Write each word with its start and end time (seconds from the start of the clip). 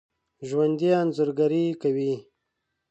ژوندي 0.47 0.89
انځورګري 1.01 1.65
کوي 1.81 2.13